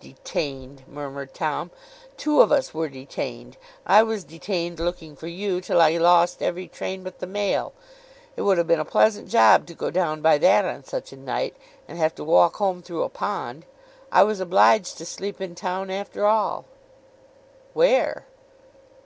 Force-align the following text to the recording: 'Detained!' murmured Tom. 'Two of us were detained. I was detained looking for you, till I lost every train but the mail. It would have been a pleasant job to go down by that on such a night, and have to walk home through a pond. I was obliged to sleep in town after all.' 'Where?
'Detained!' 0.00 0.84
murmured 0.86 1.34
Tom. 1.34 1.72
'Two 2.16 2.40
of 2.40 2.52
us 2.52 2.72
were 2.72 2.88
detained. 2.88 3.56
I 3.84 4.04
was 4.04 4.22
detained 4.22 4.78
looking 4.78 5.16
for 5.16 5.26
you, 5.26 5.60
till 5.60 5.80
I 5.80 5.96
lost 5.96 6.40
every 6.40 6.68
train 6.68 7.02
but 7.02 7.18
the 7.18 7.26
mail. 7.26 7.72
It 8.36 8.42
would 8.42 8.56
have 8.56 8.68
been 8.68 8.78
a 8.78 8.84
pleasant 8.84 9.26
job 9.28 9.66
to 9.66 9.74
go 9.74 9.90
down 9.90 10.20
by 10.22 10.38
that 10.38 10.64
on 10.64 10.84
such 10.84 11.12
a 11.12 11.16
night, 11.16 11.56
and 11.88 11.98
have 11.98 12.14
to 12.14 12.22
walk 12.22 12.58
home 12.58 12.82
through 12.82 13.02
a 13.02 13.08
pond. 13.08 13.64
I 14.12 14.22
was 14.22 14.38
obliged 14.38 14.96
to 14.98 15.04
sleep 15.04 15.40
in 15.40 15.56
town 15.56 15.90
after 15.90 16.24
all.' 16.24 16.66
'Where? 17.72 18.26